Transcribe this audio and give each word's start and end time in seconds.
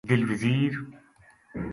دل 0.09 0.21
وزیر 0.29 0.73